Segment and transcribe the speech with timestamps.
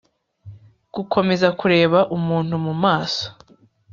[0.95, 3.25] Gukomeza kureba umuntu mu maso